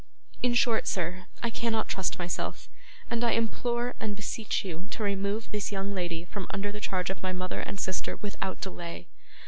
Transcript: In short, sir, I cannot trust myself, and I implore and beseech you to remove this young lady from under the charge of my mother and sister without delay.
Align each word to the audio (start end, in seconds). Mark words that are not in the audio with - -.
In 0.41 0.55
short, 0.55 0.87
sir, 0.87 1.27
I 1.43 1.51
cannot 1.51 1.87
trust 1.87 2.17
myself, 2.17 2.67
and 3.11 3.23
I 3.23 3.33
implore 3.33 3.93
and 3.99 4.15
beseech 4.15 4.65
you 4.65 4.87
to 4.89 5.03
remove 5.03 5.51
this 5.51 5.71
young 5.71 5.93
lady 5.93 6.25
from 6.25 6.47
under 6.49 6.71
the 6.71 6.79
charge 6.81 7.11
of 7.11 7.21
my 7.21 7.33
mother 7.33 7.59
and 7.59 7.79
sister 7.79 8.15
without 8.15 8.59
delay. 8.59 9.05